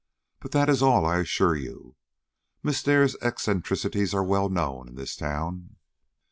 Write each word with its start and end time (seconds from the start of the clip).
But 0.39 0.51
that 0.53 0.67
is 0.67 0.81
all, 0.81 1.05
I 1.05 1.19
assure 1.19 1.55
you. 1.55 1.95
Miss 2.63 2.81
Dare's 2.81 3.15
eccentricities 3.21 4.15
are 4.15 4.23
well 4.23 4.49
known 4.49 4.87
in 4.89 4.95
this 4.95 5.15
town." 5.15 5.75